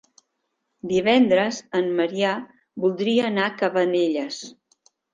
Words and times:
Divendres 0.91 1.59
en 1.81 1.93
Maria 2.01 2.33
voldria 2.87 3.31
anar 3.31 3.49
a 3.49 3.55
Cabanelles. 3.63 4.45